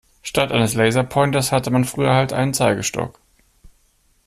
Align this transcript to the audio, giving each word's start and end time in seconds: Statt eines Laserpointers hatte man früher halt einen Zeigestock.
Statt 0.23 0.51
eines 0.51 0.73
Laserpointers 0.73 1.51
hatte 1.51 1.69
man 1.69 1.85
früher 1.85 2.15
halt 2.15 2.33
einen 2.33 2.55
Zeigestock. 2.55 3.19